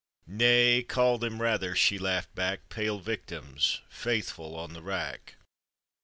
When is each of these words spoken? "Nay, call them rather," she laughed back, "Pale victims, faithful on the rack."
"Nay, 0.25 0.81
call 0.81 1.19
them 1.19 1.43
rather," 1.43 1.75
she 1.75 1.99
laughed 1.99 2.33
back, 2.33 2.69
"Pale 2.69 3.01
victims, 3.01 3.81
faithful 3.87 4.55
on 4.55 4.73
the 4.73 4.81
rack." 4.81 5.35